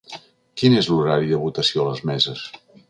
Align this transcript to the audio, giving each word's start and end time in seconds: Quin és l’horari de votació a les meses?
Quin 0.61 0.77
és 0.79 0.89
l’horari 0.93 1.31
de 1.35 1.41
votació 1.45 1.85
a 1.87 1.91
les 1.91 2.05
meses? 2.13 2.49